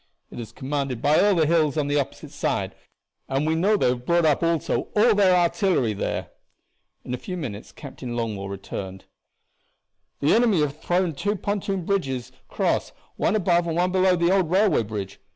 It 0.31 0.39
is 0.39 0.51
commanded 0.51 0.99
by 0.99 1.19
all 1.21 1.35
the 1.35 1.45
hills 1.45 1.77
on 1.77 1.85
the 1.87 1.99
opposite 1.99 2.31
side, 2.31 2.73
and 3.29 3.45
we 3.45 3.53
know 3.53 3.77
they 3.77 3.89
have 3.89 4.03
brought 4.03 4.25
up 4.25 4.41
also 4.41 4.87
all 4.95 5.13
their 5.13 5.35
artillery 5.35 5.93
there." 5.93 6.31
In 7.05 7.13
a 7.13 7.19
few 7.19 7.37
minutes 7.37 7.71
Captain 7.71 8.15
Longmore 8.15 8.49
returned. 8.49 9.05
"The 10.19 10.33
enemy 10.33 10.61
have 10.61 10.81
thrown 10.81 11.13
two 11.13 11.35
pontoon 11.35 11.85
bridges 11.85 12.31
across, 12.49 12.93
one 13.15 13.35
above 13.35 13.67
and 13.67 13.75
one 13.75 13.91
below 13.91 14.15
the 14.15 14.31
old 14.35 14.49
railway 14.49 14.81
bridge. 14.81 15.19